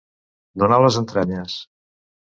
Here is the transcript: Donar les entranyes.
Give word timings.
Donar 0.63 0.79
les 0.85 0.97
entranyes. 1.03 1.59